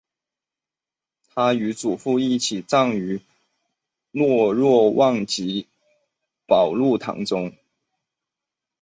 [1.29, 3.19] 他与祖父一起葬于
[4.13, 5.67] 圣若望及
[6.47, 7.53] 保禄堂中。